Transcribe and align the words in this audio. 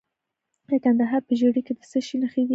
د 0.67 0.69
کندهار 0.83 1.21
په 1.27 1.33
ژیړۍ 1.39 1.61
کې 1.67 1.73
د 1.77 1.81
څه 1.91 1.99
شي 2.07 2.15
نښې 2.21 2.41
دي؟ 2.45 2.49